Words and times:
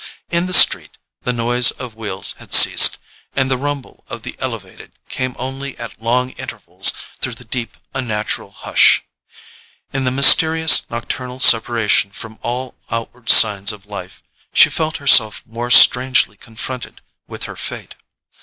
In 0.31 0.47
the 0.47 0.53
street 0.55 0.97
the 1.21 1.31
noise 1.31 1.69
of 1.69 1.93
wheels 1.93 2.33
had 2.39 2.55
ceased, 2.55 2.97
and 3.35 3.51
the 3.51 3.55
rumble 3.55 4.03
of 4.09 4.23
the 4.23 4.35
"elevated" 4.39 4.93
came 5.09 5.35
only 5.37 5.77
at 5.77 6.01
long 6.01 6.31
intervals 6.41 6.91
through 7.19 7.35
the 7.35 7.45
deep 7.45 7.77
unnatural 7.93 8.49
hush. 8.49 9.03
In 9.93 10.03
the 10.03 10.09
mysterious 10.09 10.89
nocturnal 10.89 11.39
separation 11.39 12.09
from 12.09 12.39
all 12.41 12.73
outward 12.89 13.29
signs 13.29 13.71
of 13.71 13.85
life, 13.85 14.23
she 14.55 14.71
felt 14.71 14.97
herself 14.97 15.43
more 15.45 15.69
strangely 15.69 16.35
confronted 16.35 17.01
with 17.27 17.43
her 17.43 17.55
fate. 17.55 17.93